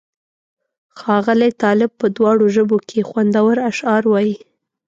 [0.99, 4.35] ښاغلی طالب په دواړو ژبو کې خوندور اشعار وایي.